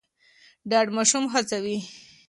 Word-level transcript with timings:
ډاډ 0.69 0.87
ماشوم 0.97 1.25
هڅوي. 1.33 1.77